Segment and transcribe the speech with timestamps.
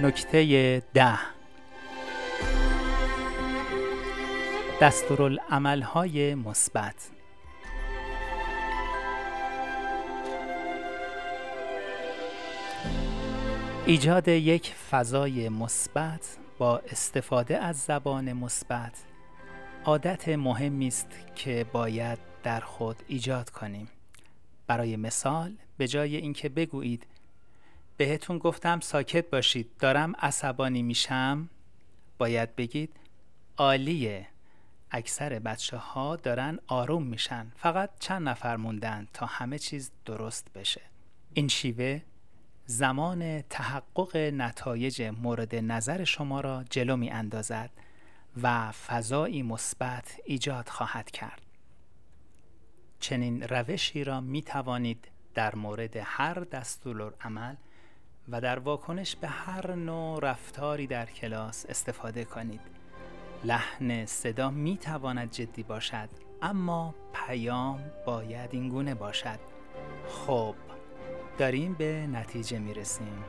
[0.00, 1.18] نکته ده.
[4.82, 7.10] دستورالعملهای مثبت.
[13.86, 19.04] ایجاد یک فضای مثبت با استفاده از زبان مثبت
[19.84, 23.88] عادت مهمی است که باید در خود ایجاد کنیم.
[24.66, 27.06] برای مثال به جای اینکه بگویید
[27.96, 29.70] بهتون گفتم ساکت باشید.
[29.78, 31.48] دارم عصبانی میشم.
[32.18, 32.96] باید بگید
[33.56, 34.26] عالیه.
[34.90, 37.52] اکثر بچه ها دارن آروم میشن.
[37.56, 40.80] فقط چند نفر موندن تا همه چیز درست بشه.
[41.34, 42.02] این شیوه
[42.66, 47.70] زمان تحقق نتایج مورد نظر شما را جلو می اندازد
[48.42, 51.42] و فضایی مثبت ایجاد خواهد کرد.
[53.00, 57.54] چنین روشی را می توانید در مورد هر دستور عمل
[58.28, 62.60] و در واکنش به هر نوع رفتاری در کلاس استفاده کنید.
[63.44, 66.08] لحن صدا می تواند جدی باشد
[66.42, 69.38] اما پیام باید اینگونه باشد.
[70.08, 70.54] خب
[71.38, 73.24] داریم به نتیجه می رسیم